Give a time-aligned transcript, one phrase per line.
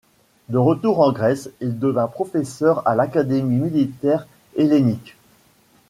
[0.49, 5.15] De retour en Grèce, il devint professeur à l'Académie militaire hellénique.